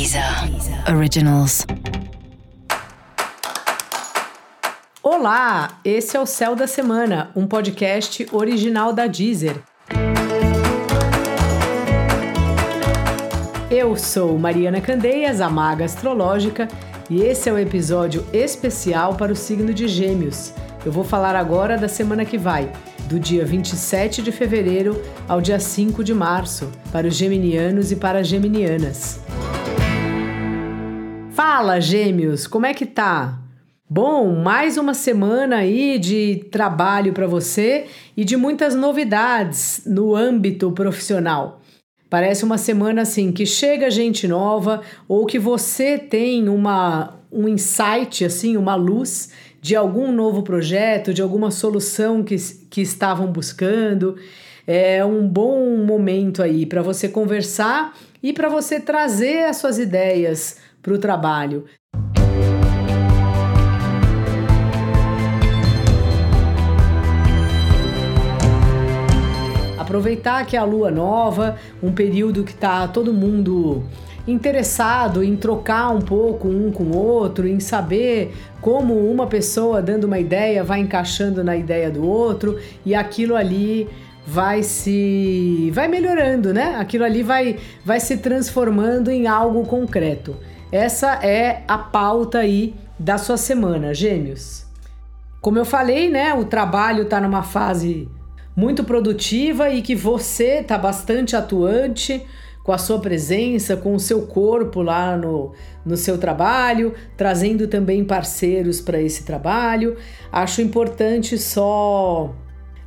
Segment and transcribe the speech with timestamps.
[0.00, 0.24] Deezer
[0.96, 1.66] Originals.
[5.02, 9.56] Olá, esse é o Céu da Semana, um podcast original da Deezer.
[13.70, 16.66] Eu sou Mariana Candeias, a maga astrológica,
[17.10, 20.54] e esse é o um episódio especial para o signo de Gêmeos.
[20.82, 22.72] Eu vou falar agora da semana que vai,
[23.04, 24.98] do dia 27 de fevereiro
[25.28, 29.20] ao dia 5 de março, para os geminianos e para as geminianas.
[31.42, 33.40] Fala, Gêmeos, como é que tá?
[33.88, 40.70] Bom, mais uma semana aí de trabalho para você e de muitas novidades no âmbito
[40.72, 41.62] profissional.
[42.10, 48.22] Parece uma semana assim que chega gente nova ou que você tem uma um insight
[48.22, 49.30] assim, uma luz
[49.62, 52.36] de algum novo projeto, de alguma solução que,
[52.68, 54.14] que estavam buscando.
[54.66, 60.58] É um bom momento aí para você conversar e para você trazer as suas ideias
[60.82, 61.64] para o trabalho.
[69.78, 73.82] Aproveitar que é a lua nova, um período que está todo mundo
[74.26, 80.04] interessado em trocar um pouco um com o outro, em saber como uma pessoa dando
[80.04, 83.88] uma ideia vai encaixando na ideia do outro e aquilo ali
[84.26, 86.76] vai se vai melhorando, né?
[86.78, 90.36] Aquilo ali vai vai se transformando em algo concreto.
[90.72, 94.64] Essa é a pauta aí da sua semana, Gêmeos.
[95.40, 98.08] Como eu falei, né, o trabalho está numa fase
[98.54, 102.24] muito produtiva e que você está bastante atuante
[102.62, 105.52] com a sua presença, com o seu corpo lá no,
[105.84, 109.96] no seu trabalho, trazendo também parceiros para esse trabalho.
[110.30, 112.32] Acho importante só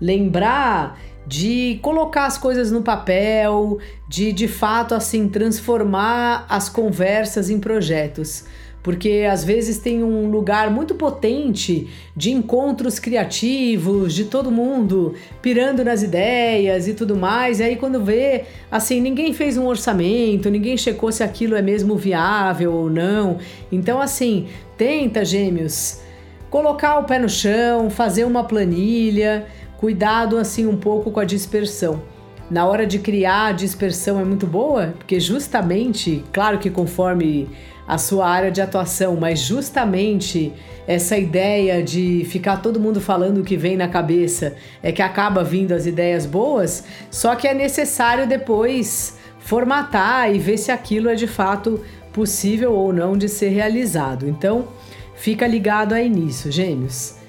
[0.00, 7.60] lembrar de colocar as coisas no papel, de de fato assim transformar as conversas em
[7.60, 8.44] projetos
[8.82, 15.84] porque às vezes tem um lugar muito potente de encontros criativos, de todo mundo pirando
[15.84, 17.60] nas ideias e tudo mais.
[17.60, 21.96] E aí quando vê, assim, ninguém fez um orçamento, ninguém checou se aquilo é mesmo
[21.96, 23.38] viável ou não.
[23.70, 26.00] Então assim, tenta, gêmeos,
[26.48, 29.46] colocar o pé no chão, fazer uma planilha,
[29.80, 32.02] cuidado assim um pouco com a dispersão
[32.50, 37.48] na hora de criar a dispersão é muito boa, porque justamente, claro que conforme
[37.86, 40.52] a sua área de atuação, mas justamente
[40.86, 45.44] essa ideia de ficar todo mundo falando o que vem na cabeça é que acaba
[45.44, 51.14] vindo as ideias boas, só que é necessário depois formatar e ver se aquilo é
[51.14, 51.80] de fato
[52.12, 54.28] possível ou não de ser realizado.
[54.28, 54.66] Então,
[55.14, 57.19] fica ligado aí nisso, gêmeos.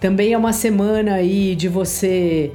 [0.00, 2.52] Também é uma semana aí de você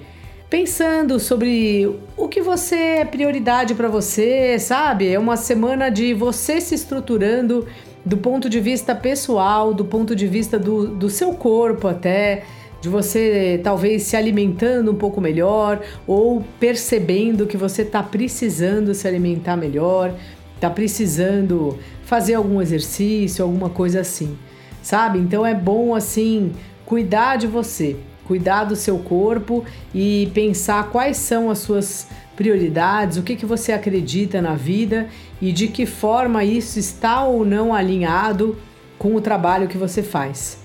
[0.50, 5.08] pensando sobre o que você é prioridade para você, sabe?
[5.08, 7.66] É uma semana de você se estruturando
[8.06, 12.44] do ponto de vista pessoal, do ponto de vista do, do seu corpo até,
[12.82, 19.08] de você talvez se alimentando um pouco melhor ou percebendo que você está precisando se
[19.08, 20.14] alimentar melhor,
[20.56, 24.38] está precisando fazer algum exercício, alguma coisa assim,
[24.82, 25.18] sabe?
[25.18, 26.52] Então é bom assim
[26.92, 29.64] cuidar de você cuidar do seu corpo
[29.96, 35.08] e pensar quais são as suas prioridades, o que, que você acredita na vida
[35.42, 38.58] e de que forma isso está ou não alinhado
[39.00, 40.60] com o trabalho que você faz.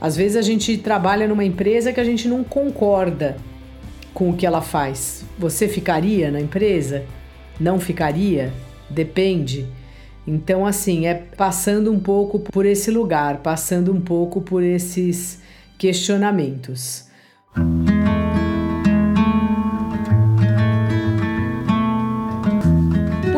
[0.00, 3.36] Às vezes a gente trabalha numa empresa que a gente não concorda
[4.12, 5.24] com o que ela faz.
[5.36, 7.02] Você ficaria na empresa?
[7.58, 8.52] Não ficaria?
[8.88, 9.66] Depende.
[10.24, 15.42] Então, assim, é passando um pouco por esse lugar, passando um pouco por esses
[15.78, 17.04] questionamentos.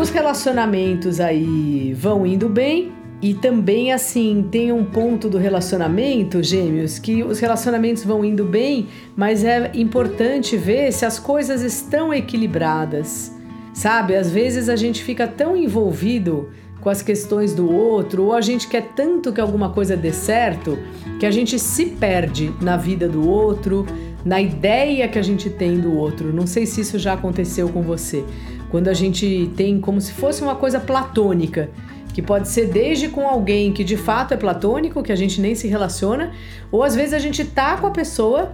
[0.01, 6.99] Os relacionamentos aí vão indo bem, e também, assim, tem um ponto do relacionamento, gêmeos,
[6.99, 13.33] que os relacionamentos vão indo bem, mas é importante ver se as coisas estão equilibradas.
[13.73, 14.15] Sabe?
[14.15, 16.51] Às vezes a gente fica tão envolvido
[16.87, 20.79] com as questões do outro, ou a gente quer tanto que alguma coisa dê certo,
[21.19, 23.85] que a gente se perde na vida do outro,
[24.25, 26.33] na ideia que a gente tem do outro.
[26.33, 28.25] Não sei se isso já aconteceu com você.
[28.71, 31.71] Quando a gente tem como se fosse uma coisa platônica,
[32.15, 35.57] que pode ser desde com alguém que de fato é platônico, que a gente nem
[35.57, 36.35] se relaciona,
[36.71, 38.53] ou às vezes a gente tá com a pessoa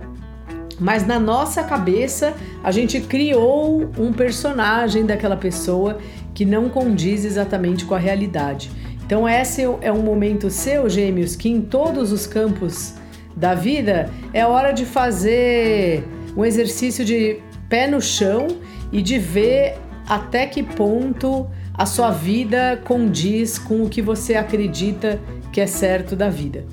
[0.78, 5.98] mas na nossa cabeça a gente criou um personagem daquela pessoa
[6.34, 8.70] que não condiz exatamente com a realidade.
[9.04, 12.94] Então, esse é um momento seu, gêmeos, que em todos os campos
[13.36, 16.04] da vida é hora de fazer
[16.36, 17.38] um exercício de
[17.68, 18.46] pé no chão
[18.90, 19.74] e de ver
[20.08, 25.20] até que ponto a sua vida condiz com o que você acredita
[25.52, 26.64] que é certo da vida.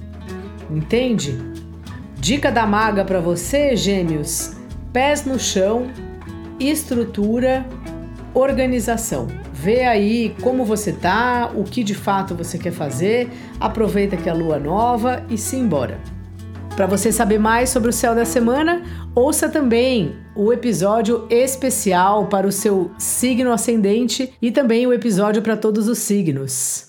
[0.69, 1.37] Entende?
[2.19, 4.51] Dica da maga para você, gêmeos:
[4.91, 5.87] pés no chão,
[6.59, 7.65] estrutura,
[8.33, 9.27] organização.
[9.53, 14.31] Vê aí como você tá, o que de fato você quer fazer, aproveita que é
[14.31, 15.97] a lua nova e se embora.
[16.75, 18.83] Para você saber mais sobre o céu da semana,
[19.15, 25.57] ouça também o episódio especial para o seu signo ascendente e também o episódio para
[25.57, 26.88] todos os signos.